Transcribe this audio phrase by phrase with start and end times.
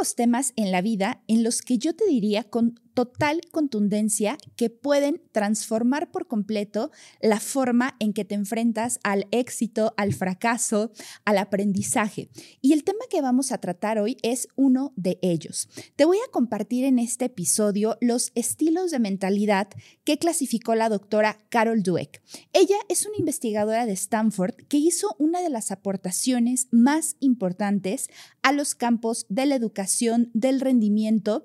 [0.00, 5.22] temas en la vida en los que yo te diría con total contundencia que pueden
[5.32, 6.90] transformar por completo
[7.22, 10.92] la forma en que te enfrentas al éxito, al fracaso,
[11.24, 12.28] al aprendizaje.
[12.60, 15.70] Y el tema que vamos a tratar hoy es uno de ellos.
[15.96, 19.68] Te voy a compartir en este episodio los estilos de mentalidad
[20.04, 22.20] que clasificó la doctora Carol Dweck.
[22.52, 28.10] Ella es una investigadora de Stanford que hizo una de las aportaciones más importantes
[28.42, 31.44] a los campos de la educación, del rendimiento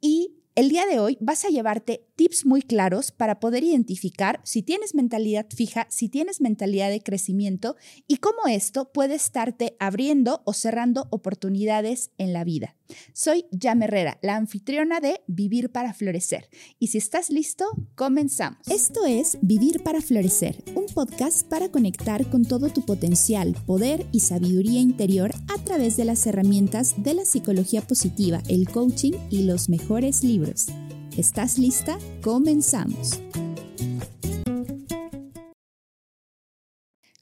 [0.00, 4.62] y el día de hoy vas a llevarte tips muy claros para poder identificar si
[4.62, 7.74] tienes mentalidad fija, si tienes mentalidad de crecimiento
[8.06, 12.76] y cómo esto puede estarte abriendo o cerrando oportunidades en la vida.
[13.12, 16.48] Soy Yam Herrera, la anfitriona de Vivir para Florecer.
[16.78, 17.64] Y si estás listo,
[17.96, 18.68] comenzamos.
[18.68, 24.20] Esto es Vivir para Florecer, un podcast para conectar con todo tu potencial, poder y
[24.20, 29.68] sabiduría interior a través de las herramientas de la psicología positiva, el coaching y los
[29.68, 30.68] mejores libros.
[31.16, 31.98] ¿Estás lista?
[32.22, 33.20] Comenzamos.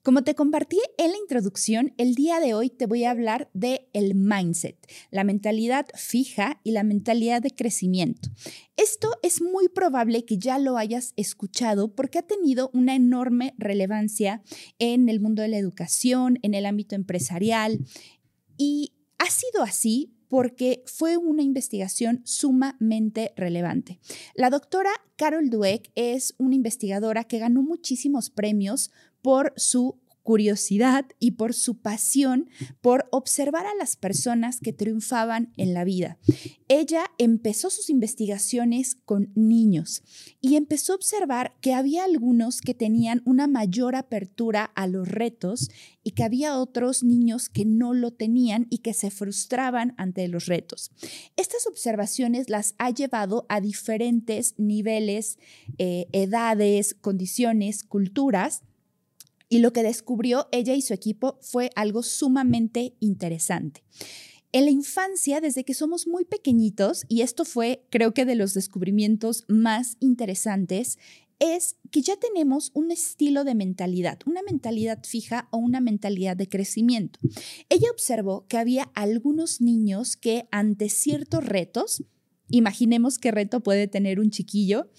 [0.05, 3.89] Como te compartí en la introducción, el día de hoy te voy a hablar de
[3.93, 4.77] el mindset,
[5.11, 8.29] la mentalidad fija y la mentalidad de crecimiento.
[8.77, 14.41] Esto es muy probable que ya lo hayas escuchado porque ha tenido una enorme relevancia
[14.79, 17.81] en el mundo de la educación, en el ámbito empresarial
[18.57, 23.99] y ha sido así porque fue una investigación sumamente relevante.
[24.35, 31.33] La doctora Carol Dweck es una investigadora que ganó muchísimos premios por su curiosidad y
[31.33, 32.49] por su pasión
[32.81, 36.19] por observar a las personas que triunfaban en la vida.
[36.69, 40.03] Ella empezó sus investigaciones con niños
[40.41, 45.71] y empezó a observar que había algunos que tenían una mayor apertura a los retos
[46.03, 50.47] y que había otros niños que no lo tenían y que se frustraban ante los
[50.47, 50.93] retos.
[51.37, 55.39] Estas observaciones las ha llevado a diferentes niveles,
[55.79, 58.63] eh, edades, condiciones, culturas
[59.51, 63.83] y lo que descubrió ella y su equipo fue algo sumamente interesante.
[64.53, 68.55] En la infancia, desde que somos muy pequeñitos, y esto fue creo que de los
[68.55, 70.99] descubrimientos más interesantes,
[71.41, 76.49] es que ya tenemos un estilo de mentalidad, una mentalidad fija o una mentalidad de
[76.49, 77.19] crecimiento.
[77.69, 82.05] Ella observó que había algunos niños que ante ciertos retos,
[82.49, 84.91] imaginemos qué reto puede tener un chiquillo,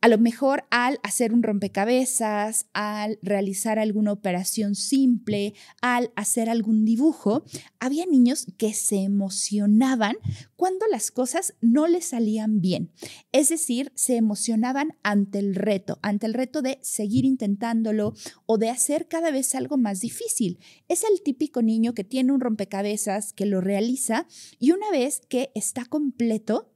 [0.00, 6.84] a lo mejor al hacer un rompecabezas, al realizar alguna operación simple, al hacer algún
[6.84, 7.44] dibujo,
[7.80, 10.16] había niños que se emocionaban
[10.56, 12.92] cuando las cosas no les salían bien.
[13.32, 18.14] Es decir, se emocionaban ante el reto, ante el reto de seguir intentándolo
[18.46, 20.60] o de hacer cada vez algo más difícil.
[20.88, 24.26] Es el típico niño que tiene un rompecabezas, que lo realiza
[24.60, 26.72] y una vez que está completo,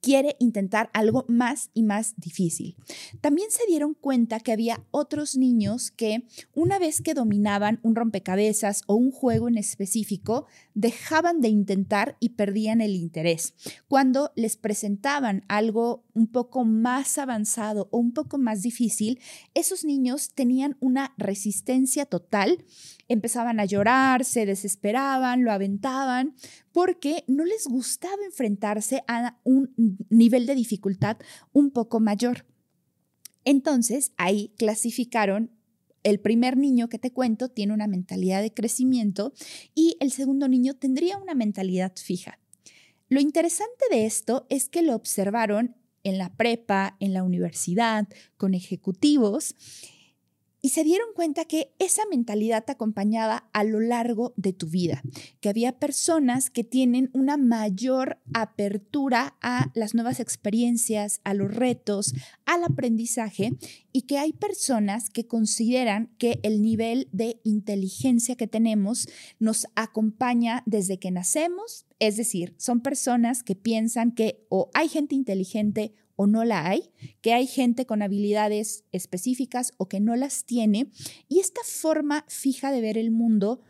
[0.00, 2.76] quiere intentar algo más y más difícil.
[3.20, 8.82] También se dieron cuenta que había otros niños que una vez que dominaban un rompecabezas
[8.86, 13.54] o un juego en específico, dejaban de intentar y perdían el interés.
[13.88, 19.20] Cuando les presentaban algo un poco más avanzado o un poco más difícil,
[19.54, 22.64] esos niños tenían una resistencia total,
[23.08, 26.34] empezaban a llorar, se desesperaban, lo aventaban,
[26.76, 29.72] porque no les gustaba enfrentarse a un
[30.10, 31.16] nivel de dificultad
[31.54, 32.44] un poco mayor.
[33.46, 35.50] Entonces, ahí clasificaron
[36.02, 39.32] el primer niño que te cuento tiene una mentalidad de crecimiento
[39.74, 42.40] y el segundo niño tendría una mentalidad fija.
[43.08, 48.52] Lo interesante de esto es que lo observaron en la prepa, en la universidad, con
[48.52, 49.54] ejecutivos
[50.66, 55.00] y se dieron cuenta que esa mentalidad te acompañaba a lo largo de tu vida,
[55.38, 62.14] que había personas que tienen una mayor apertura a las nuevas experiencias, a los retos,
[62.46, 63.52] al aprendizaje
[63.92, 69.06] y que hay personas que consideran que el nivel de inteligencia que tenemos
[69.38, 75.14] nos acompaña desde que nacemos, es decir, son personas que piensan que o hay gente
[75.14, 76.90] inteligente o no la hay,
[77.20, 80.90] que hay gente con habilidades específicas o que no las tiene,
[81.28, 83.60] y esta forma fija de ver el mundo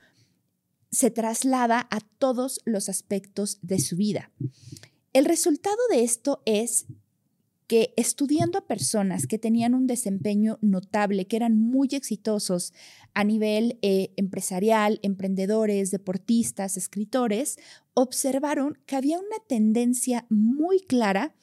[0.91, 4.31] se traslada a todos los aspectos de su vida.
[5.13, 6.87] El resultado de esto es
[7.67, 12.73] que estudiando a personas que tenían un desempeño notable, que eran muy exitosos
[13.13, 17.59] a nivel eh, empresarial, emprendedores, deportistas, escritores,
[17.95, 21.35] observaron que había una tendencia muy clara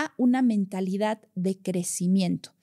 [0.00, 2.54] a una mentalidad de crecimiento.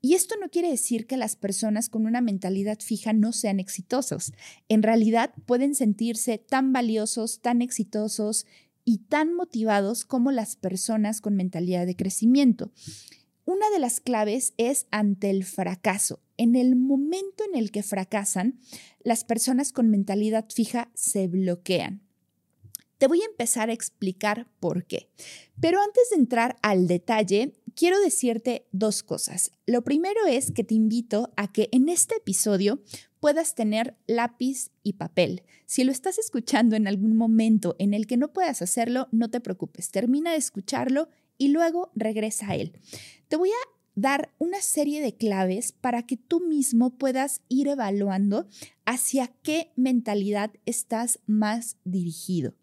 [0.00, 4.32] Y esto no quiere decir que las personas con una mentalidad fija no sean exitosos.
[4.68, 8.46] En realidad pueden sentirse tan valiosos, tan exitosos
[8.84, 12.70] y tan motivados como las personas con mentalidad de crecimiento.
[13.44, 16.20] Una de las claves es ante el fracaso.
[16.36, 18.60] En el momento en el que fracasan,
[19.02, 22.05] las personas con mentalidad fija se bloquean.
[22.98, 25.10] Te voy a empezar a explicar por qué.
[25.60, 29.52] Pero antes de entrar al detalle, quiero decirte dos cosas.
[29.66, 32.82] Lo primero es que te invito a que en este episodio
[33.20, 35.42] puedas tener lápiz y papel.
[35.66, 39.40] Si lo estás escuchando en algún momento en el que no puedas hacerlo, no te
[39.40, 39.90] preocupes.
[39.90, 41.08] Termina de escucharlo
[41.38, 42.72] y luego regresa a él.
[43.28, 48.46] Te voy a dar una serie de claves para que tú mismo puedas ir evaluando
[48.84, 52.54] hacia qué mentalidad estás más dirigido.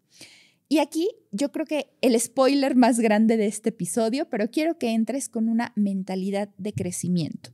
[0.68, 4.90] Y aquí yo creo que el spoiler más grande de este episodio, pero quiero que
[4.90, 7.50] entres con una mentalidad de crecimiento.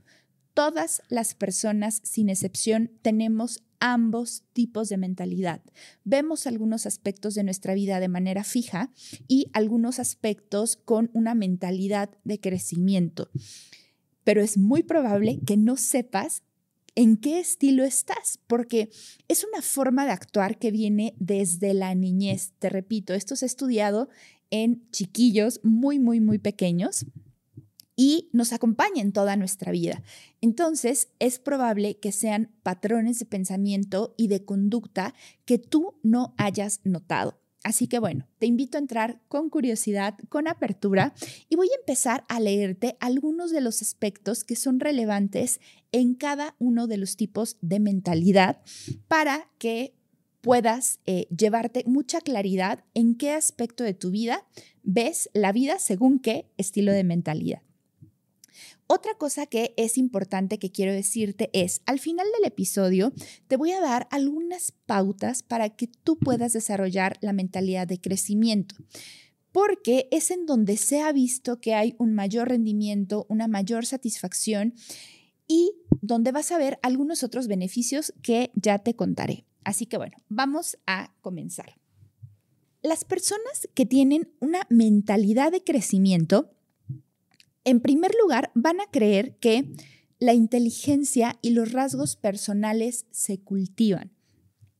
[0.55, 5.62] Todas las personas, sin excepción, tenemos ambos tipos de mentalidad.
[6.05, 8.93] Vemos algunos aspectos de nuestra vida de manera fija
[9.27, 13.31] y algunos aspectos con una mentalidad de crecimiento.
[14.23, 16.43] Pero es muy probable que no sepas
[16.95, 18.91] en qué estilo estás, porque
[19.29, 22.53] es una forma de actuar que viene desde la niñez.
[22.59, 24.09] Te repito, esto se ha estudiado
[24.51, 27.07] en chiquillos muy, muy, muy pequeños
[27.97, 30.03] y nos acompaña en toda nuestra vida.
[30.41, 35.15] Entonces, es probable que sean patrones de pensamiento y de conducta
[35.45, 37.40] que tú no hayas notado.
[37.62, 41.12] Así que bueno, te invito a entrar con curiosidad, con apertura
[41.49, 45.61] y voy a empezar a leerte algunos de los aspectos que son relevantes
[45.93, 48.62] en cada uno de los tipos de mentalidad
[49.09, 49.95] para que
[50.41, 54.47] puedas eh, llevarte mucha claridad en qué aspecto de tu vida
[54.83, 57.61] ves la vida según qué estilo de mentalidad.
[58.93, 63.13] Otra cosa que es importante que quiero decirte es, al final del episodio
[63.47, 68.75] te voy a dar algunas pautas para que tú puedas desarrollar la mentalidad de crecimiento
[69.53, 74.75] porque es en donde se ha visto que hay un mayor rendimiento, una mayor satisfacción
[75.47, 75.71] y
[76.01, 79.45] donde vas a ver algunos otros beneficios que ya te contaré.
[79.63, 81.77] Así que bueno, vamos a comenzar.
[82.83, 86.51] Las personas que tienen una mentalidad de crecimiento
[87.65, 89.71] en primer lugar, van a creer que
[90.19, 94.12] la inteligencia y los rasgos personales se cultivan.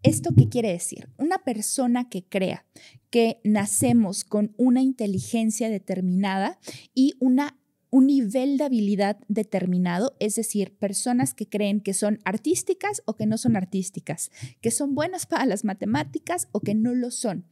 [0.03, 1.11] ¿Esto qué quiere decir?
[1.19, 2.65] Una persona que crea
[3.11, 6.59] que nacemos con una inteligencia determinada
[6.94, 7.59] y una,
[7.91, 13.26] un nivel de habilidad determinado, es decir, personas que creen que son artísticas o que
[13.26, 14.31] no son artísticas,
[14.62, 17.44] que son buenas para las matemáticas o que no lo son.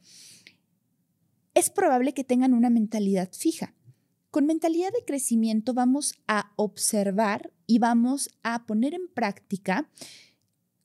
[1.53, 3.75] Es probable que tengan una mentalidad fija.
[4.31, 9.89] Con mentalidad de crecimiento vamos a observar y vamos a poner en práctica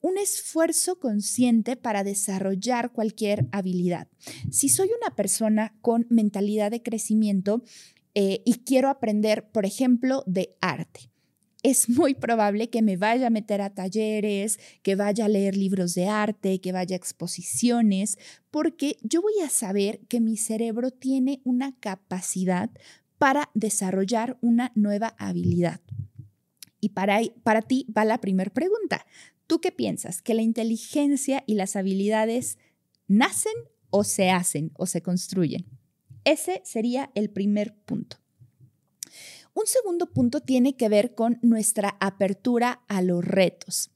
[0.01, 4.07] un esfuerzo consciente para desarrollar cualquier habilidad.
[4.49, 7.63] Si soy una persona con mentalidad de crecimiento
[8.15, 11.11] eh, y quiero aprender, por ejemplo, de arte,
[11.61, 15.95] es muy probable que me vaya a meter a talleres, que vaya a leer libros
[15.95, 18.19] de arte, que vaya a exposiciones,
[18.51, 22.69] porque yo voy a saber que mi cerebro tiene una capacidad
[23.25, 25.81] para desarrollar una nueva habilidad.
[26.79, 29.07] Y para, para ti va la primera pregunta.
[29.47, 30.21] ¿Tú qué piensas?
[30.21, 32.59] ¿Que la inteligencia y las habilidades
[33.07, 33.55] nacen
[33.89, 35.65] o se hacen o se construyen?
[36.23, 38.17] Ese sería el primer punto.
[39.55, 43.89] Un segundo punto tiene que ver con nuestra apertura a los retos.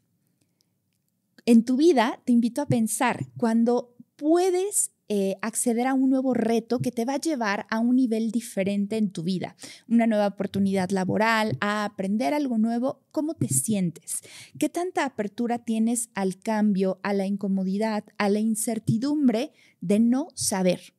[1.46, 6.80] En tu vida te invito a pensar, cuando puedes eh, acceder a un nuevo reto
[6.80, 9.56] que te va a llevar a un nivel diferente en tu vida,
[9.88, 14.22] una nueva oportunidad laboral, a aprender algo nuevo, ¿cómo te sientes?
[14.60, 19.52] ¿Qué tanta apertura tienes al cambio, a la incomodidad, a la incertidumbre
[19.82, 20.94] de no saber?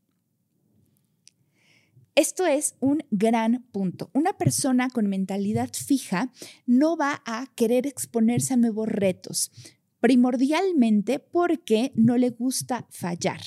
[2.17, 4.11] Esto es un gran punto.
[4.13, 6.33] Una persona con mentalidad fija
[6.67, 9.53] no va a querer exponerse a nuevos retos,
[10.01, 13.41] primordialmente porque no le gusta fallar.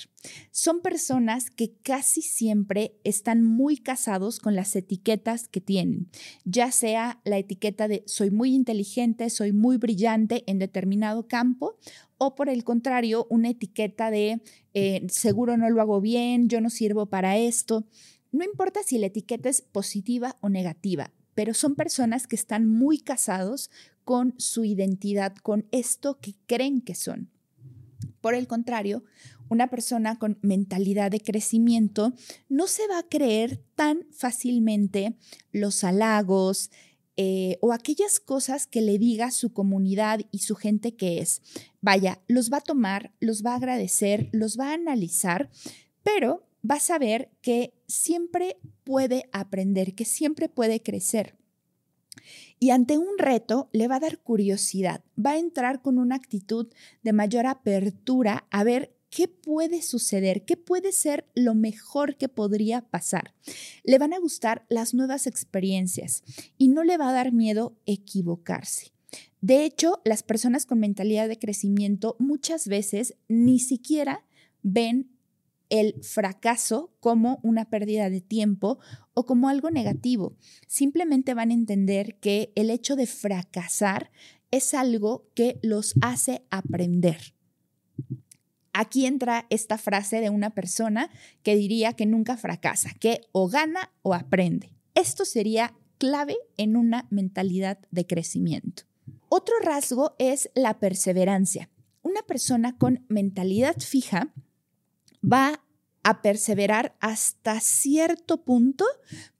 [0.51, 6.10] Son personas que casi siempre están muy casados con las etiquetas que tienen,
[6.45, 11.77] ya sea la etiqueta de soy muy inteligente, soy muy brillante en determinado campo,
[12.17, 14.41] o por el contrario, una etiqueta de
[14.74, 17.86] eh, seguro no lo hago bien, yo no sirvo para esto.
[18.31, 23.00] No importa si la etiqueta es positiva o negativa, pero son personas que están muy
[23.00, 23.70] casados
[24.04, 27.30] con su identidad, con esto que creen que son.
[28.22, 29.04] Por el contrario,
[29.50, 32.13] una persona con mentalidad de crecimiento
[32.50, 35.18] no se va a creer tan fácilmente
[35.52, 36.72] los halagos
[37.16, 41.42] eh, o aquellas cosas que le diga su comunidad y su gente que es.
[41.82, 45.52] Vaya, los va a tomar, los va a agradecer, los va a analizar,
[46.02, 51.38] pero vas a ver que siempre puede aprender, que siempre puede crecer.
[52.60, 56.67] Y ante un reto le va a dar curiosidad, va a entrar con una actitud
[57.03, 62.82] de mayor apertura a ver qué puede suceder, qué puede ser lo mejor que podría
[62.82, 63.36] pasar.
[63.84, 66.24] Le van a gustar las nuevas experiencias
[66.58, 68.91] y no le va a dar miedo equivocarse.
[69.41, 74.25] De hecho, las personas con mentalidad de crecimiento muchas veces ni siquiera
[74.62, 75.12] ven
[75.74, 78.77] el fracaso como una pérdida de tiempo
[79.15, 80.38] o como algo negativo.
[80.68, 84.12] Simplemente van a entender que el hecho de fracasar
[84.51, 87.34] es algo que los hace aprender.
[88.72, 91.10] Aquí entra esta frase de una persona
[91.42, 94.75] que diría que nunca fracasa, que o gana o aprende.
[94.94, 98.84] Esto sería clave en una mentalidad de crecimiento.
[99.27, 101.72] Otro rasgo es la perseverancia.
[102.03, 104.32] Una persona con mentalidad fija
[105.24, 105.62] va
[106.03, 108.86] a perseverar hasta cierto punto,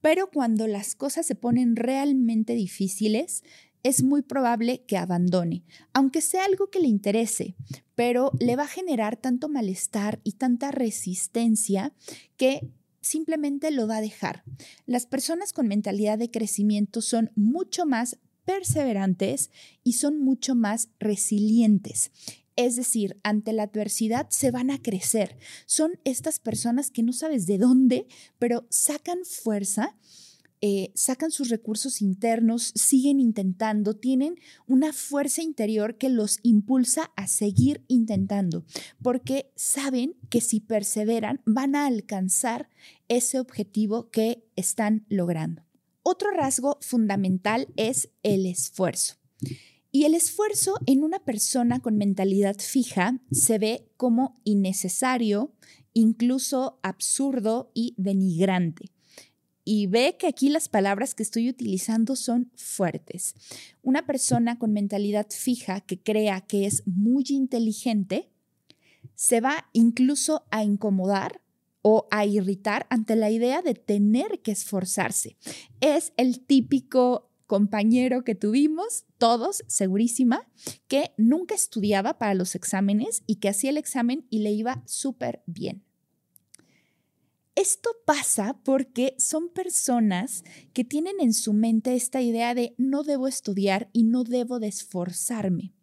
[0.02, 3.44] pero cuando las cosas se ponen realmente difíciles,
[3.84, 7.56] es muy probable que abandone, aunque sea algo que le interese,
[7.96, 11.94] pero le va a generar tanto malestar y tanta resistencia
[12.38, 14.44] que simplemente lo va a dejar.
[14.86, 19.52] Las personas con mentalidad de crecimiento son mucho más perseverantes
[19.84, 22.12] y son mucho más resilientes.
[22.56, 25.38] Es decir, ante la adversidad se van a crecer.
[25.66, 28.08] Son estas personas que no sabes de dónde,
[28.38, 29.96] pero sacan fuerza,
[30.66, 37.28] eh, sacan sus recursos internos, siguen intentando, tienen una fuerza interior que los impulsa a
[37.28, 38.64] seguir intentando,
[39.02, 42.70] porque saben que si perseveran van a alcanzar
[43.10, 45.64] ese objetivo que están logrando.
[46.02, 49.16] Otro rasgo fundamental es el esfuerzo.
[49.96, 55.54] Y el esfuerzo en una persona con mentalidad fija se ve como innecesario,
[55.94, 58.90] incluso absurdo y denigrante.
[59.64, 63.36] Y ve que aquí las palabras que estoy utilizando son fuertes.
[63.84, 68.32] Una persona con mentalidad fija que crea que es muy inteligente
[69.14, 71.40] se va incluso a incomodar
[71.84, 75.38] o a irritar ante la idea de tener que esforzarse.
[75.82, 80.50] Es el típico compañero que tuvimos, todos, segurísima,
[80.88, 85.44] que nunca estudiaba para los exámenes y que hacía el examen y le iba súper
[85.46, 85.84] bien.
[87.54, 90.44] Esto pasa porque son personas
[90.74, 94.70] que tienen en su mente esta idea de no debo estudiar y no debo de
[94.70, 95.74] esforzarme.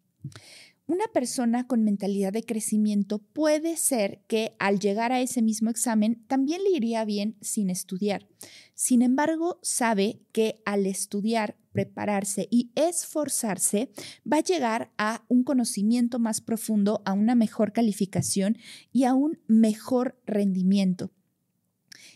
[0.87, 6.21] Una persona con mentalidad de crecimiento puede ser que al llegar a ese mismo examen
[6.27, 8.27] también le iría bien sin estudiar.
[8.83, 13.91] Sin embargo, sabe que al estudiar, prepararse y esforzarse,
[14.25, 18.57] va a llegar a un conocimiento más profundo, a una mejor calificación
[18.91, 21.11] y a un mejor rendimiento.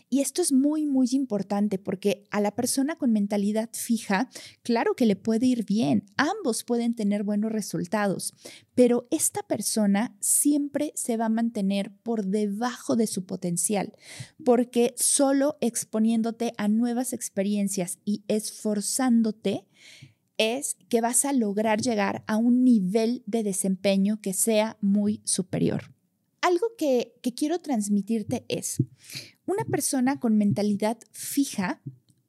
[0.08, 4.30] Y esto es muy, muy importante porque a la persona con mentalidad fija,
[4.62, 8.32] claro que le puede ir bien, ambos pueden tener buenos resultados,
[8.76, 13.94] pero esta persona siempre se va a mantener por debajo de su potencial,
[14.44, 19.66] porque solo exponiéndote a nuevas experiencias y esforzándote,
[20.38, 25.94] es que vas a lograr llegar a un nivel de desempeño que sea muy superior.
[26.42, 28.76] Algo que, que quiero transmitirte es,
[29.46, 31.80] una persona con mentalidad fija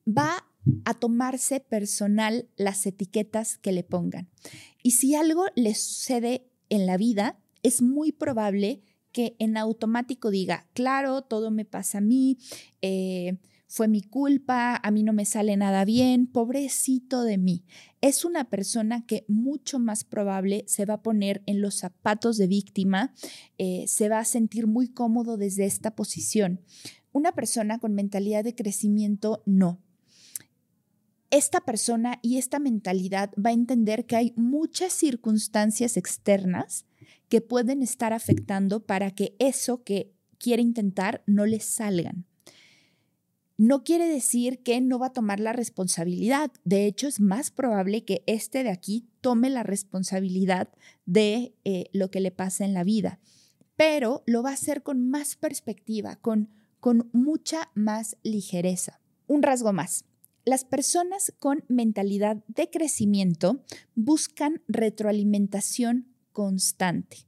[0.07, 0.47] va
[0.85, 4.29] a tomarse personal las etiquetas que le pongan.
[4.83, 8.81] Y si algo le sucede en la vida, es muy probable
[9.11, 12.37] que en automático diga, claro, todo me pasa a mí,
[12.81, 17.65] eh, fue mi culpa, a mí no me sale nada bien, pobrecito de mí.
[17.99, 22.47] Es una persona que mucho más probable se va a poner en los zapatos de
[22.47, 23.13] víctima,
[23.57, 26.61] eh, se va a sentir muy cómodo desde esta posición.
[27.17, 29.81] Una persona con mentalidad de crecimiento no.
[31.31, 36.85] Esta persona y esta mentalidad va a entender que hay muchas circunstancias externas
[37.27, 42.27] que pueden estar afectando para que eso que quiere intentar no le salgan
[43.57, 46.51] no quiere decir que no va a tomar la responsabilidad.
[46.65, 50.69] De hecho, es más probable que este de aquí tome la responsabilidad
[51.07, 53.19] de eh, lo que le pasa en la vida,
[53.75, 58.99] pero lo va a hacer con más perspectiva, con, con mucha más ligereza.
[59.27, 60.05] Un rasgo más.
[60.45, 63.63] Las personas con mentalidad de crecimiento
[63.95, 67.26] buscan retroalimentación constante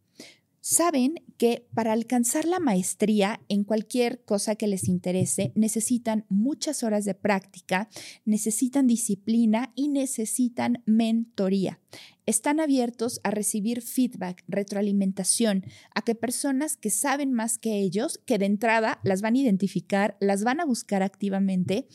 [0.70, 7.06] saben que para alcanzar la maestría en cualquier cosa que les interese necesitan muchas horas
[7.06, 7.90] de práctica,
[8.24, 11.80] necesitan disciplina y necesitan mentoría.
[12.28, 18.38] Están abiertos a recibir feedback, retroalimentación, a que personas que saben más que ellos, que
[18.38, 21.88] de entrada las van a identificar, las van a buscar activamente,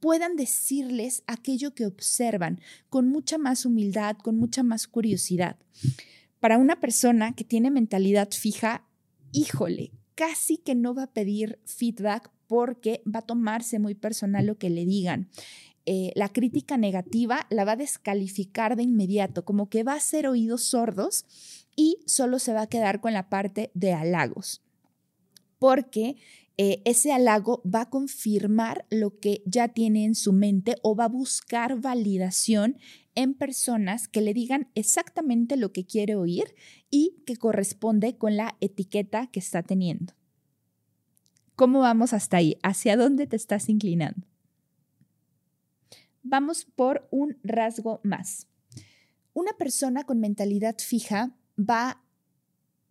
[0.00, 2.58] puedan decirles aquello que observan
[2.88, 5.58] con mucha más humildad, con mucha más curiosidad.
[6.42, 8.84] Para una persona que tiene mentalidad fija,
[9.30, 14.58] híjole, casi que no va a pedir feedback porque va a tomarse muy personal lo
[14.58, 15.28] que le digan.
[15.86, 20.26] Eh, la crítica negativa la va a descalificar de inmediato, como que va a ser
[20.26, 21.26] oídos sordos
[21.76, 24.62] y solo se va a quedar con la parte de halagos,
[25.60, 26.16] porque
[26.56, 31.04] eh, ese halago va a confirmar lo que ya tiene en su mente o va
[31.04, 32.78] a buscar validación
[33.14, 36.54] en personas que le digan exactamente lo que quiere oír
[36.90, 40.14] y que corresponde con la etiqueta que está teniendo.
[41.56, 42.56] ¿Cómo vamos hasta ahí?
[42.62, 44.26] ¿Hacia dónde te estás inclinando?
[46.22, 48.46] Vamos por un rasgo más.
[49.34, 52.02] Una persona con mentalidad fija va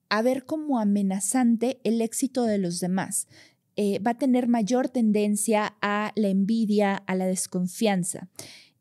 [0.09, 3.27] a ver como amenazante el éxito de los demás.
[3.77, 8.27] Eh, va a tener mayor tendencia a la envidia, a la desconfianza.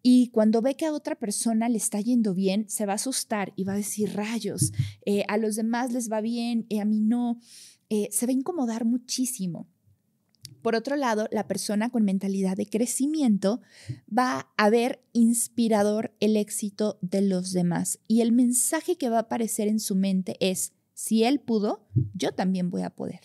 [0.03, 3.53] Y cuando ve que a otra persona le está yendo bien, se va a asustar
[3.57, 4.73] y va a decir, rayos,
[5.05, 7.39] eh, a los demás les va bien, y a mí no.
[7.91, 9.69] Eh, se va a incomodar muchísimo.
[10.63, 13.61] Por otro lado, la persona con mentalidad de crecimiento
[14.17, 19.21] va a ver inspirador el éxito de los demás y el mensaje que va a
[19.21, 23.21] aparecer en su mente es, si él pudo, yo también voy a poder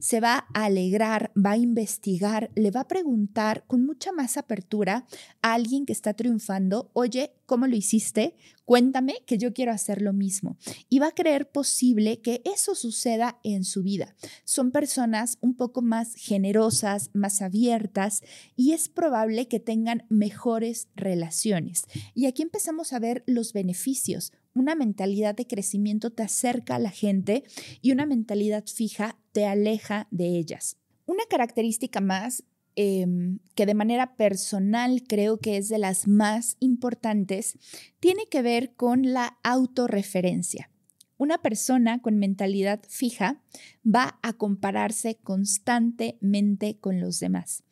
[0.00, 5.06] se va a alegrar, va a investigar, le va a preguntar con mucha más apertura
[5.42, 8.36] a alguien que está triunfando, oye, ¿cómo lo hiciste?
[8.64, 10.58] Cuéntame que yo quiero hacer lo mismo.
[10.90, 14.14] Y va a creer posible que eso suceda en su vida.
[14.44, 18.22] Son personas un poco más generosas, más abiertas
[18.56, 21.84] y es probable que tengan mejores relaciones.
[22.14, 26.90] Y aquí empezamos a ver los beneficios una mentalidad de crecimiento te acerca a la
[26.90, 27.44] gente
[27.80, 30.76] y una mentalidad fija te aleja de ellas.
[31.06, 32.44] Una característica más
[32.76, 37.58] em, que de manera personal creo que es de las más importantes
[38.00, 40.70] tiene que ver con la autorreferencia.
[41.16, 43.42] Una persona con mentalidad fija
[43.84, 47.64] va a compararse constantemente con los demás.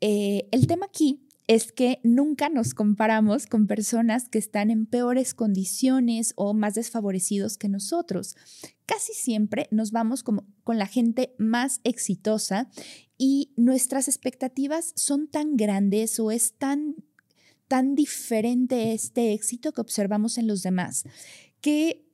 [0.00, 5.34] Eh, el tema aquí es que nunca nos comparamos con personas que están en peores
[5.34, 8.36] condiciones o más desfavorecidos que nosotros.
[8.86, 12.70] Casi siempre nos vamos con la gente más exitosa
[13.18, 16.96] y nuestras expectativas son tan grandes o es tan,
[17.68, 21.04] tan diferente este éxito que observamos en los demás
[21.60, 22.04] que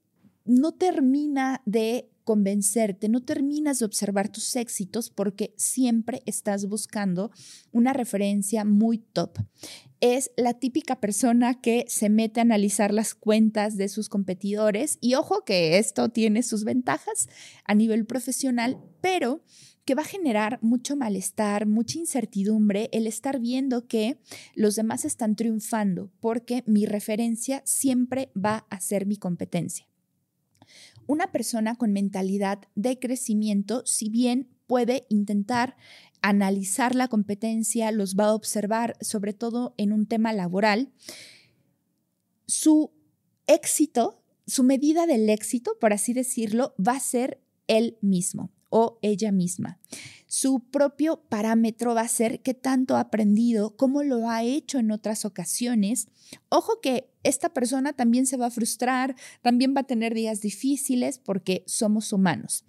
[0.44, 7.30] no termina de convencerte, no terminas de observar tus éxitos porque siempre estás buscando
[7.72, 9.38] una referencia muy top.
[10.02, 15.14] Es la típica persona que se mete a analizar las cuentas de sus competidores y
[15.14, 17.30] ojo que esto tiene sus ventajas
[17.64, 19.42] a nivel profesional, pero
[19.86, 24.18] que va a generar mucho malestar, mucha incertidumbre el estar viendo que
[24.54, 29.88] los demás están triunfando, porque mi referencia siempre va a ser mi competencia
[31.08, 35.76] una persona con mentalidad de crecimiento, si bien puede intentar
[36.22, 40.92] analizar la competencia, los va a observar, sobre todo en un tema laboral,
[42.46, 42.92] su
[43.46, 49.33] éxito, su medida del éxito, por así decirlo, va a ser él mismo o ella
[49.33, 49.78] misma.
[50.26, 54.90] Su propio parámetro va a ser qué tanto ha aprendido, cómo lo ha hecho en
[54.90, 56.09] otras ocasiones.
[56.50, 61.18] Ojo que esta persona también se va a frustrar, también va a tener días difíciles
[61.18, 62.64] porque somos humanos.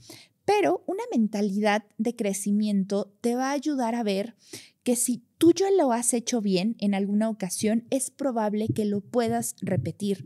[0.46, 4.36] Pero una mentalidad de crecimiento te va a ayudar a ver
[4.84, 9.02] que si tú ya lo has hecho bien en alguna ocasión, es probable que lo
[9.02, 10.26] puedas repetir.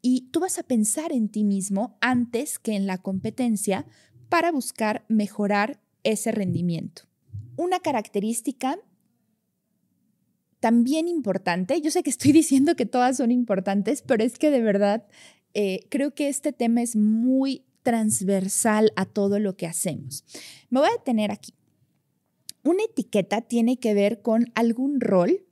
[0.00, 3.86] Y tú vas a pensar en ti mismo antes que en la competencia
[4.28, 7.02] para buscar mejorar ese rendimiento.
[7.56, 8.78] Una característica
[10.60, 14.62] también importante, yo sé que estoy diciendo que todas son importantes, pero es que de
[14.62, 15.06] verdad
[15.54, 20.24] eh, creo que este tema es muy transversal a todo lo que hacemos.
[20.68, 21.54] Me voy a detener aquí.
[22.62, 25.44] Una etiqueta tiene que ver con algún rol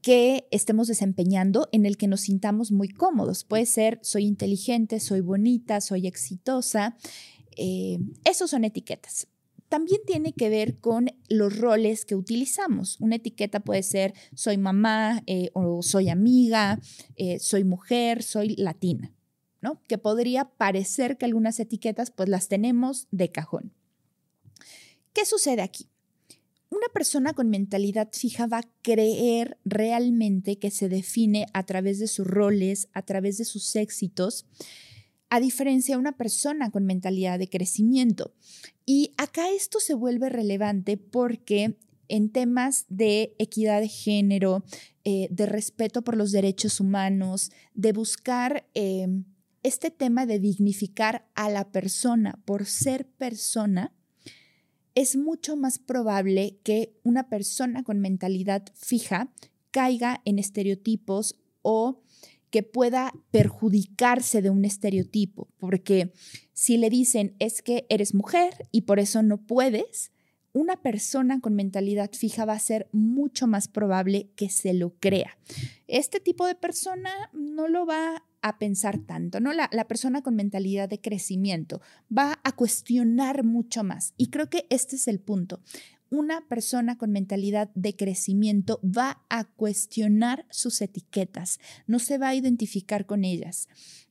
[0.00, 3.44] que estemos desempeñando en el que nos sintamos muy cómodos.
[3.44, 6.96] Puede ser soy inteligente, soy bonita, soy exitosa,
[7.62, 9.28] eh, esos son etiquetas.
[9.68, 12.96] También tiene que ver con los roles que utilizamos.
[13.00, 16.80] Una etiqueta puede ser soy mamá eh, o soy amiga,
[17.16, 19.12] eh, soy mujer, soy latina.
[19.60, 19.82] ¿no?
[19.88, 23.74] Que podría parecer que algunas etiquetas pues las tenemos de cajón.
[25.12, 25.90] ¿Qué sucede aquí?
[26.70, 32.06] Una persona con mentalidad fija va a creer realmente que se define a través de
[32.06, 34.46] sus roles, a través de sus éxitos,
[35.30, 38.34] a diferencia de una persona con mentalidad de crecimiento.
[38.84, 41.76] Y acá esto se vuelve relevante porque
[42.08, 44.64] en temas de equidad de género,
[45.04, 49.24] eh, de respeto por los derechos humanos, de buscar em,
[49.62, 53.94] este tema de dignificar a la persona por ser persona,
[54.96, 59.32] es mucho más probable que una persona con mentalidad fija
[59.70, 62.02] caiga en estereotipos o
[62.50, 66.12] que pueda perjudicarse de un estereotipo, porque
[66.52, 70.10] si le dicen es que eres mujer y por eso no puedes,
[70.52, 75.38] una persona con mentalidad fija va a ser mucho más probable que se lo crea.
[75.86, 79.52] Este tipo de persona no lo va a pensar tanto, ¿no?
[79.52, 81.80] La, la, persona con mentalidad de crecimiento
[82.16, 84.14] va a cuestionar mucho más.
[84.16, 85.60] Y creo que este es el punto.
[86.10, 92.34] Una persona con mentalidad de crecimiento va a cuestionar sus etiquetas, no se va a
[92.34, 93.68] identificar con ellas.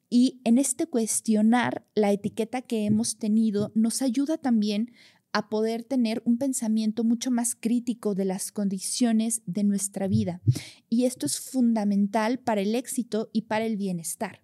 [0.09, 4.91] Y en este cuestionar la etiqueta que hemos tenido nos ayuda también
[5.33, 10.41] a poder tener un pensamiento mucho más crítico de las condiciones de nuestra vida.
[10.89, 14.41] Y esto es fundamental para el éxito y para el bienestar.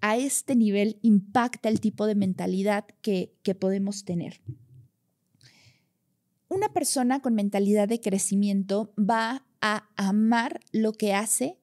[0.00, 4.40] A este nivel impacta el tipo de mentalidad que, podemos tener.
[6.50, 11.58] Una persona con mentalidad de crecimiento va a amar lo que hace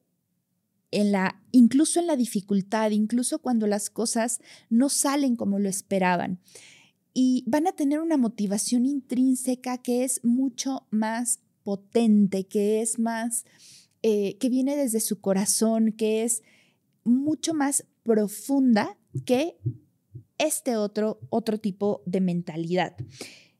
[0.90, 6.40] en la, incluso en la dificultad, incluso cuando las cosas no salen como lo esperaban
[7.12, 13.44] y van a tener una motivación intrínseca que es mucho más potente, que es más,
[14.02, 16.42] eh, que viene desde su corazón, que es
[17.04, 18.96] mucho más profunda
[19.26, 19.58] que
[20.38, 22.96] este otro, otro tipo de mentalidad.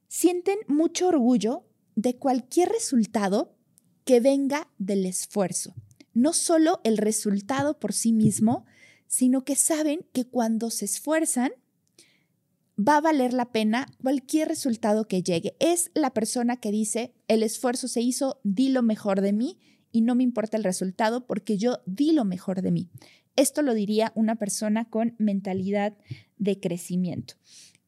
[0.09, 3.55] Sienten mucho orgullo de cualquier resultado
[4.05, 5.75] que venga del esfuerzo.
[6.15, 8.65] No solo el resultado por sí mismo,
[9.07, 11.53] sino que saben que cuando se esfuerzan,
[12.79, 15.57] va a valer la pena cualquier resultado que llegue.
[15.61, 19.59] Es la persona que dice, el esfuerzo se hizo, di lo mejor de mí
[19.93, 22.89] y no me importa el resultado porque yo di lo mejor de mí.
[23.37, 25.97] Esto lo diría una persona con mentalidad
[26.39, 27.35] de crecimiento.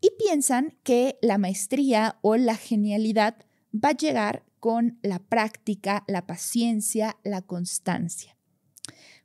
[0.01, 3.37] Y piensan que la maestría o la genialidad
[3.73, 8.37] va a llegar con la práctica, la paciencia, la constancia.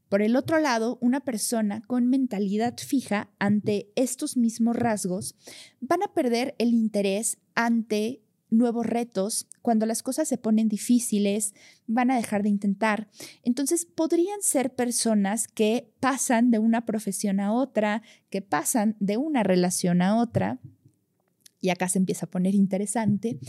[0.10, 5.36] Por el otro lado, una persona con mentalidad fija ante estos mismos rasgos
[5.82, 11.54] van a perder el interés ante nuevos retos, cuando las cosas se ponen difíciles,
[11.88, 13.10] van a dejar de intentar.
[13.44, 19.44] Entonces, podrían ser personas que pasan de una profesión a otra, que pasan de una
[19.44, 20.60] relación a otra,
[21.62, 23.40] y acá se empieza a poner interesante,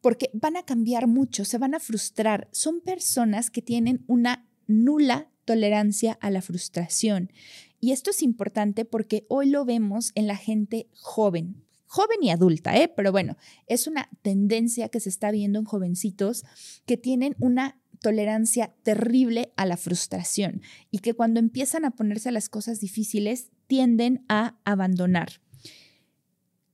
[0.00, 2.48] porque van a cambiar mucho, se van a frustrar.
[2.50, 7.32] Son personas que tienen una nula tolerancia a la frustración.
[7.80, 12.76] Y esto es importante porque hoy lo vemos en la gente joven, joven y adulta,
[12.76, 12.88] ¿eh?
[12.88, 16.44] pero bueno, es una tendencia que se está viendo en jovencitos
[16.86, 22.48] que tienen una tolerancia terrible a la frustración y que cuando empiezan a ponerse las
[22.48, 25.40] cosas difíciles tienden a abandonar.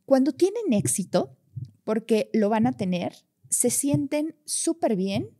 [0.04, 1.34] Cuando tienen éxito,
[1.84, 5.30] porque lo van a tener, se sienten súper bien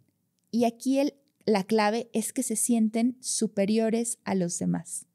[0.51, 1.15] y aquí el
[1.47, 5.07] la clave es que se sienten superiores a los demás.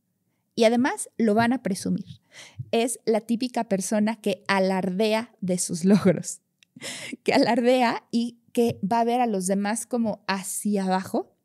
[0.55, 2.21] Y además lo van a presumir.
[2.71, 6.41] Es la típica persona que alardea de sus logros,
[7.23, 11.35] que alardea y que va a ver a los demás como hacia abajo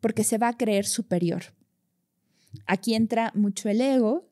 [0.00, 1.54] porque se va a creer superior.
[2.66, 4.28] Aquí entra mucho el ego,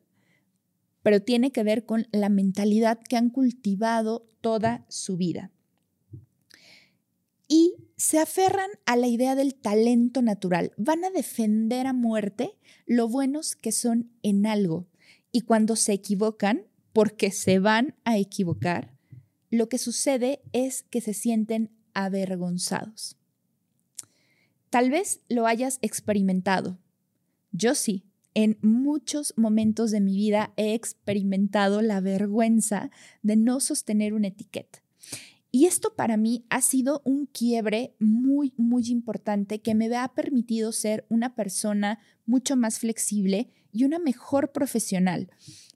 [1.03, 5.51] pero tiene que ver con la mentalidad que han cultivado toda su vida.
[7.47, 13.09] Y se aferran a la idea del talento natural, van a defender a muerte lo
[13.09, 14.87] buenos que son en algo.
[15.33, 18.95] Y cuando se equivocan, porque se van a equivocar,
[19.51, 23.17] lo que sucede es que se sienten avergonzados.
[24.71, 26.79] Tal vez lo hayas experimentado.
[27.53, 28.05] Yo sí.
[28.35, 32.91] En muchos momentos de mi vida he experimentado la vergüenza
[33.23, 34.81] de no sostener una etiqueta.
[35.51, 40.73] Y esto para mí ha sido un quiebre muy, muy importante que me ha permitido
[40.73, 45.31] ser una persona mucho más flexible y una mejor profesional,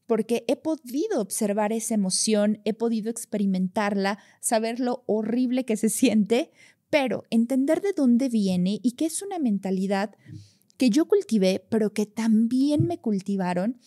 [0.06, 6.50] porque he podido observar esa emoción, he podido experimentarla, saber lo horrible que se siente,
[6.90, 10.14] pero entender de dónde viene y que es una mentalidad
[10.76, 13.78] que yo cultivé, pero que también me cultivaron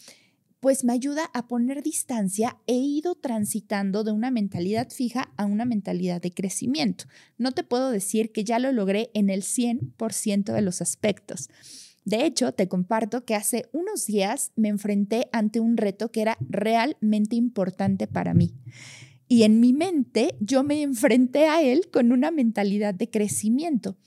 [0.59, 2.57] pues me ayuda a poner distancia.
[2.67, 7.05] He ido transitando de una mentalidad fija a una mentalidad de crecimiento.
[7.37, 11.49] No te puedo decir que ya lo logré en el 100% de los aspectos.
[12.03, 16.37] De hecho, te comparto que hace unos días me enfrenté ante un reto que era
[16.47, 18.53] realmente importante para mí.
[19.27, 23.97] Y en mi mente yo me enfrenté a él con una mentalidad de crecimiento.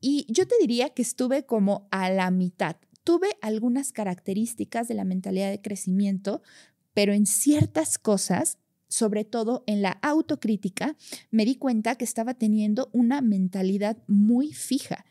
[0.00, 5.04] Y yo te diría que estuve como a la mitad tuve algunas características de la
[5.04, 6.42] mentalidad de crecimiento,
[6.94, 10.96] pero en ciertas cosas, sobre todo en la autocrítica,
[11.30, 15.04] me di cuenta que estaba teniendo una mentalidad muy fija.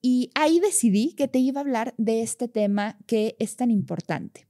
[0.00, 4.48] Y ahí decidí que te iba a hablar de este tema que es tan importante.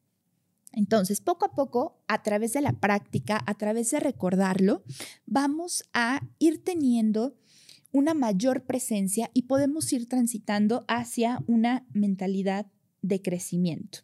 [0.73, 4.83] Entonces, poco a poco, a través de la práctica, a través de recordarlo,
[5.27, 7.37] vamos a ir teniendo
[7.93, 12.67] una mayor presencia y podemos ir transitando hacia una mentalidad
[13.03, 14.01] de crecimiento.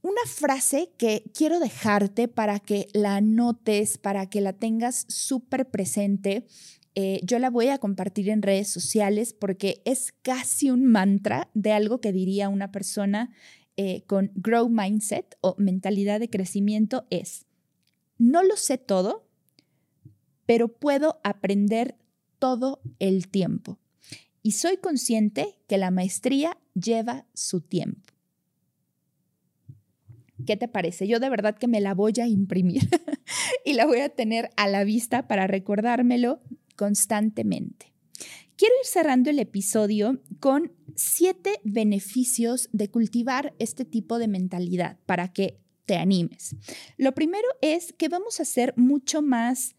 [0.00, 6.46] Una frase que quiero dejarte para que la notes, para que la tengas súper presente,
[6.94, 11.72] eh, yo la voy a compartir en redes sociales porque es casi un mantra de
[11.72, 13.32] algo que diría una persona
[13.76, 17.46] eh, con Grow Mindset o mentalidad de crecimiento es,
[18.18, 19.26] no lo sé todo,
[20.46, 21.96] pero puedo aprender
[22.44, 23.78] todo el tiempo.
[24.42, 28.12] Y soy consciente que la maestría lleva su tiempo.
[30.44, 31.08] ¿Qué te parece?
[31.08, 32.82] Yo de verdad que me la voy a imprimir
[33.64, 36.42] y la voy a tener a la vista para recordármelo
[36.76, 37.94] constantemente.
[38.56, 45.32] Quiero ir cerrando el episodio con siete beneficios de cultivar este tipo de mentalidad para
[45.32, 46.56] que te animes.
[46.98, 49.76] Lo primero es que vamos a ser mucho más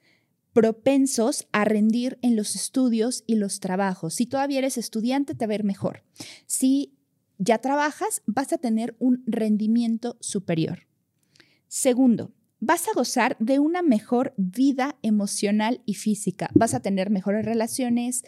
[0.56, 4.14] propensos a rendir en los estudios y los trabajos.
[4.14, 6.04] Si todavía eres estudiante, te va a mejor.
[6.46, 6.94] Si
[7.38, 10.88] ya trabajas, vas a tener un rendimiento superior.
[11.68, 16.50] Segundo, vas a gozar de una mejor vida emocional y física.
[16.54, 18.24] Vas a tener mejores relaciones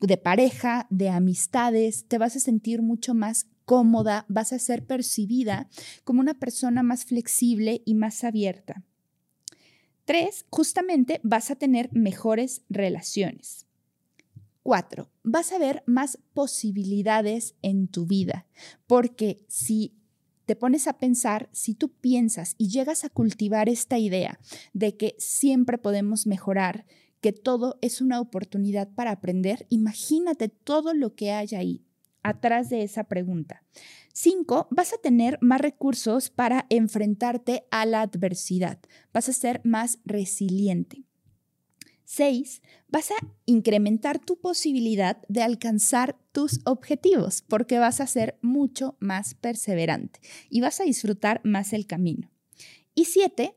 [0.00, 5.68] de pareja, de amistades, te vas a sentir mucho más cómoda, vas a ser percibida
[6.02, 8.82] como una persona más flexible y más abierta.
[10.04, 13.66] Tres, justamente vas a tener mejores relaciones.
[14.62, 18.46] Cuatro, vas a ver más posibilidades en tu vida,
[18.86, 19.94] porque si
[20.44, 24.38] te pones a pensar, si tú piensas y llegas a cultivar esta idea
[24.72, 26.84] de que siempre podemos mejorar,
[27.20, 31.84] que todo es una oportunidad para aprender, imagínate todo lo que hay ahí
[32.22, 33.62] atrás de esa pregunta.
[34.12, 38.78] Cinco, vas a tener más recursos para enfrentarte a la adversidad.
[39.12, 41.04] Vas a ser más resiliente.
[42.04, 43.14] Seis, vas a
[43.46, 50.20] incrementar tu posibilidad de alcanzar tus objetivos porque vas a ser mucho más perseverante
[50.50, 52.30] y vas a disfrutar más el camino.
[52.94, 53.56] Y siete,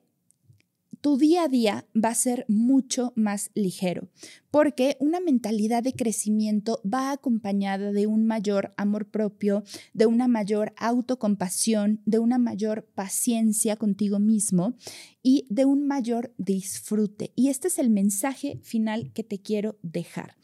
[1.05, 4.09] tu día a día va a ser mucho más ligero,
[4.49, 9.63] porque una mentalidad de crecimiento va acompañada de un mayor amor propio,
[9.93, 14.77] de una mayor autocompasión, de una mayor paciencia contigo mismo
[15.21, 17.31] y de un mayor disfrute.
[17.35, 20.35] Y este es el mensaje final que te quiero dejar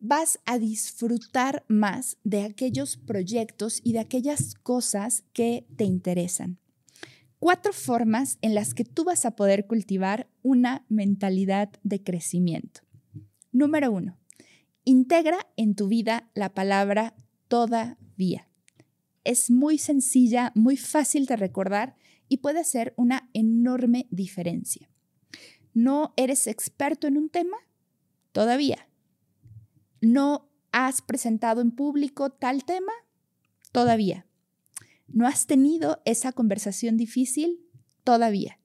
[0.00, 6.58] vas a disfrutar más de aquellos proyectos y de aquellas cosas que te interesan
[7.38, 12.80] cuatro formas en las que tú vas a poder cultivar una mentalidad de crecimiento.
[13.52, 14.18] Número uno,
[14.84, 17.14] integra en tu vida la palabra
[17.48, 18.48] todavía.
[19.24, 21.96] Es muy sencilla, muy fácil de recordar
[22.28, 24.90] y puede hacer una enorme diferencia.
[25.74, 27.56] ¿No eres experto en un tema?
[28.32, 28.88] Todavía.
[30.00, 32.92] ¿No has presentado en público tal tema?
[33.72, 34.27] Todavía.
[35.08, 37.60] ¿No has tenido esa conversación difícil?
[38.04, 38.58] Todavía.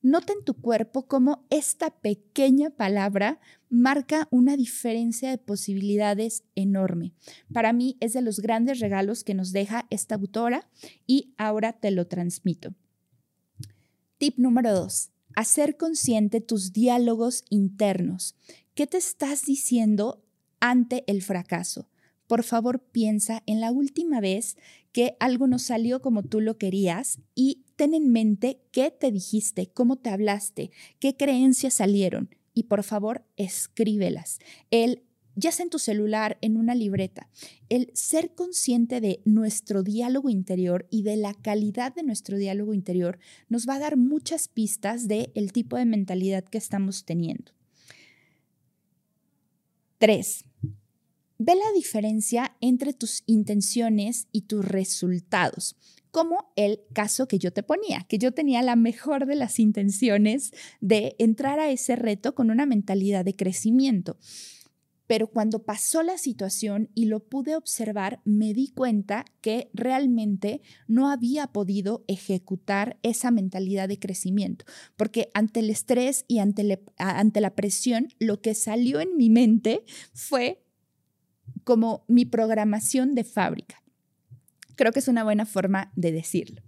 [0.00, 7.14] Nota en tu cuerpo cómo esta pequeña palabra marca una diferencia de posibilidades enorme.
[7.52, 10.68] Para mí es de los grandes regalos que nos deja esta autora
[11.06, 12.74] y ahora te lo transmito.
[14.18, 18.36] Tip número dos, hacer consciente tus diálogos internos.
[18.74, 20.24] ¿Qué te estás diciendo
[20.60, 21.88] ante el fracaso?
[22.28, 24.56] Por favor, piensa en la última vez
[24.98, 29.68] que algo no salió como tú lo querías y ten en mente qué te dijiste,
[29.68, 34.40] cómo te hablaste, qué creencias salieron y por favor escríbelas.
[34.72, 35.04] El
[35.36, 37.30] ya sea en tu celular, en una libreta,
[37.68, 43.20] el ser consciente de nuestro diálogo interior y de la calidad de nuestro diálogo interior
[43.48, 47.52] nos va a dar muchas pistas del el tipo de mentalidad que estamos teniendo.
[49.98, 50.44] Tres,
[51.38, 55.76] Ve la diferencia entre tus intenciones y tus resultados.
[56.10, 60.52] como el caso que yo te ponía, que yo tenía la mejor de las intenciones
[60.80, 64.16] de entrar a ese reto con una mentalidad de crecimiento.
[65.06, 71.10] Pero cuando pasó la situación y lo pude observar, me di cuenta que realmente no
[71.10, 74.64] había podido ejecutar esa mentalidad de crecimiento,
[74.96, 79.84] porque ante el estrés y ante, ante la presión, lo que salió en mi mente
[80.12, 80.64] fue
[81.64, 83.82] como mi programación de fábrica.
[84.76, 86.62] Creo que es una buena forma de decirlo.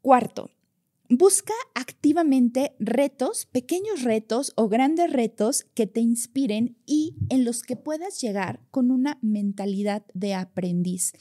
[0.00, 0.50] Cuarto,
[1.10, 7.76] busca activamente retos, pequeños retos o grandes retos que te inspiren y en los que
[7.76, 11.12] puedas llegar con una mentalidad de aprendiz.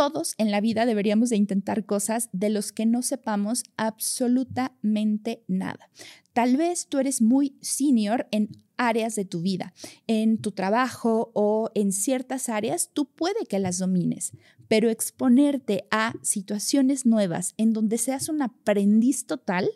[0.00, 5.90] Todos en la vida deberíamos de intentar cosas de los que no sepamos absolutamente nada.
[6.32, 9.74] Tal vez tú eres muy senior en áreas de tu vida,
[10.06, 14.32] en tu trabajo o en ciertas áreas, tú puede que las domines,
[14.68, 19.68] pero exponerte a situaciones nuevas en donde seas un aprendiz total,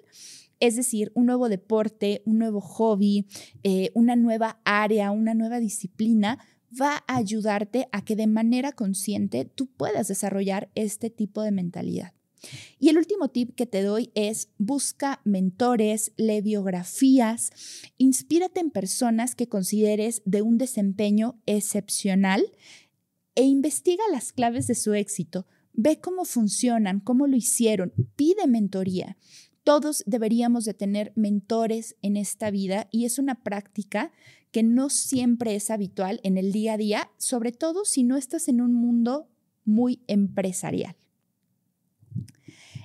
[0.58, 3.26] es decir, un nuevo deporte, un nuevo hobby,
[3.62, 6.38] eh, una nueva área, una nueva disciplina,
[6.80, 12.12] va a ayudarte a que de manera consciente tú puedas desarrollar este tipo de mentalidad.
[12.78, 17.50] Y el último tip que te doy es busca mentores, lee biografías,
[17.96, 22.44] inspírate en personas que consideres de un desempeño excepcional
[23.34, 25.46] e investiga las claves de su éxito.
[25.72, 29.16] Ve cómo funcionan, cómo lo hicieron, pide mentoría.
[29.64, 34.12] Todos deberíamos de tener mentores en esta vida y es una práctica
[34.50, 38.48] que no siempre es habitual en el día a día, sobre todo si no estás
[38.48, 39.26] en un mundo
[39.64, 40.96] muy empresarial.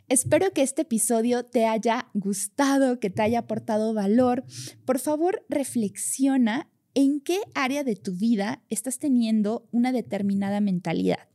[0.07, 4.45] Espero que este episodio te haya gustado, que te haya aportado valor.
[4.85, 11.27] Por favor, reflexiona en qué área de tu vida estás teniendo una determinada mentalidad.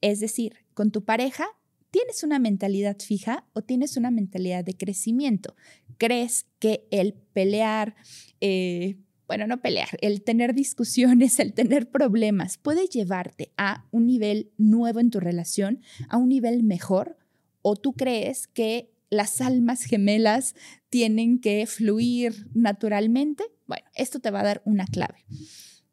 [0.00, 1.46] Es decir, con tu pareja,
[1.90, 5.54] ¿tienes una mentalidad fija o tienes una mentalidad de crecimiento?
[5.96, 7.96] ¿Crees que el pelear,
[8.40, 14.52] eh, bueno, no pelear, el tener discusiones, el tener problemas puede llevarte a un nivel
[14.56, 17.16] nuevo en tu relación, a un nivel mejor?
[17.62, 20.54] ¿O tú crees que las almas gemelas
[20.90, 23.44] tienen que fluir naturalmente?
[23.66, 25.24] Bueno, esto te va a dar una clave.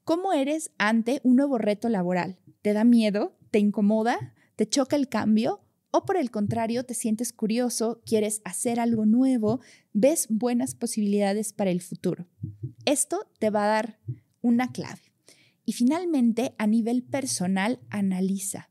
[0.03, 2.37] ¿Cómo eres ante un nuevo reto laboral?
[2.61, 3.35] ¿Te da miedo?
[3.49, 4.35] ¿Te incomoda?
[4.55, 5.64] ¿Te choca el cambio?
[5.97, 9.61] ¿O por el contrario, te sientes curioso, quieres hacer algo nuevo,
[9.93, 12.27] ves buenas posibilidades para el futuro?
[12.83, 13.99] Esto te va a dar
[14.41, 15.13] una clave.
[15.63, 18.69] Y finalmente, a nivel personal, analiza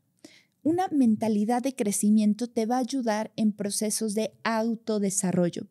[0.61, 5.67] una mentalidad de crecimiento te va a ayudar en procesos de autodesarrollo,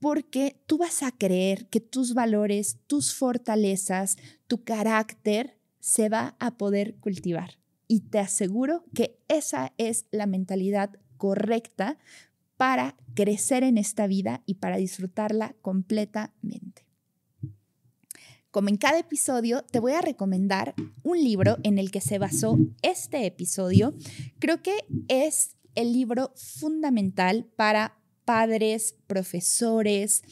[0.00, 4.16] porque tú vas a creer que tus valores, tus fortalezas,
[4.48, 7.58] tu carácter se va a poder cultivar.
[7.88, 11.98] Y te aseguro que esa es la mentalidad correcta
[12.56, 16.86] para crecer en esta vida y para disfrutarla completamente.
[18.50, 22.58] Como en cada episodio, te voy a recomendar un libro en el que se basó
[22.80, 23.92] este episodio.
[24.38, 30.22] Creo que es el libro fundamental para padres, profesores,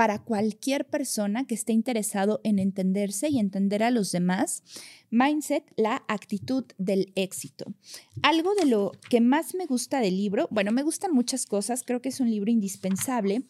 [0.00, 4.62] para cualquier persona que esté interesado en entenderse y entender a los demás.
[5.10, 7.74] Mindset, la actitud del éxito.
[8.22, 12.00] Algo de lo que más me gusta del libro, bueno, me gustan muchas cosas, creo
[12.00, 13.42] que es un libro indispensable,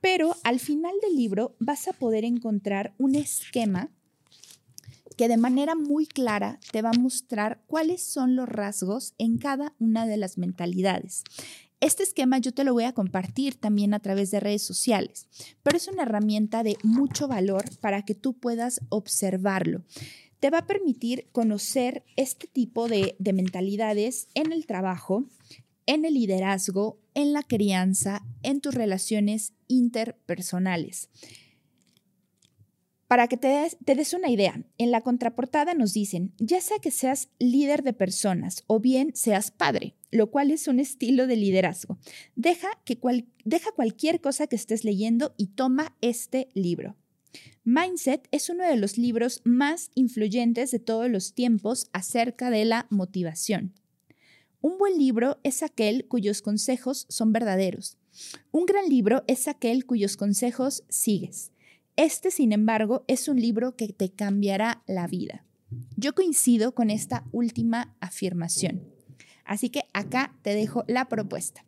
[0.00, 3.90] pero al final del libro vas a poder encontrar un esquema
[5.18, 9.74] que de manera muy clara te va a mostrar cuáles son los rasgos en cada
[9.78, 11.24] una de las mentalidades.
[11.80, 15.28] Este esquema yo te lo voy a compartir también a través de redes sociales,
[15.62, 19.82] pero es una herramienta de mucho valor para que tú puedas observarlo.
[20.40, 25.24] Te va a permitir conocer este tipo de, de mentalidades en el trabajo,
[25.86, 31.08] en el liderazgo, en la crianza, en tus relaciones interpersonales.
[33.08, 33.48] Para que te
[33.94, 38.64] des, una idea, en la contraportada nos dicen, ya sea que seas líder de personas
[38.66, 41.98] o bien seas padre, lo cual es un estilo de liderazgo.
[42.36, 42.98] Deja, que
[43.46, 46.96] deja cualquier cosa que estés leyendo y toma este libro.
[47.64, 52.86] Mindset es uno de los libros más influyentes de todos los tiempos acerca de la
[52.90, 53.72] motivación.
[54.60, 57.96] Un buen libro es aquel cuyos consejos son verdaderos.
[58.50, 61.52] Un gran libro es aquel cuyos consejos sigues.
[61.98, 65.44] Este, sin embargo, es un libro que te cambiará la vida.
[65.96, 68.84] Yo coincido con esta última afirmación.
[69.44, 71.64] Así que acá te dejo la propuesta.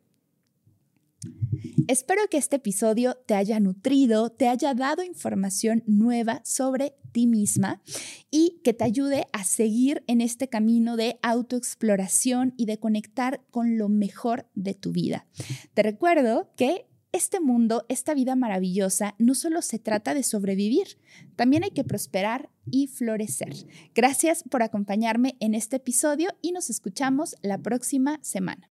[1.89, 7.83] Espero que este episodio te haya nutrido, te haya dado información nueva sobre ti misma
[8.31, 13.79] y que te ayude a seguir en este camino de autoexploración y de conectar con
[13.79, 15.27] lo mejor de tu vida.
[15.75, 20.99] Te recuerdo que este mundo, esta vida maravillosa, no solo se trata de sobrevivir,
[21.37, 23.55] también hay que prosperar y florecer.
[23.95, 28.71] Gracias por acompañarme en este episodio y nos escuchamos la próxima semana.